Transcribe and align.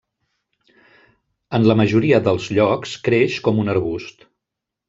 En 1.59 1.69
la 1.71 1.77
majoria 1.83 2.21
dels 2.31 2.49
llocs 2.59 2.97
creix 3.09 3.39
com 3.49 3.65
un 3.67 3.75
arbust. 3.75 4.27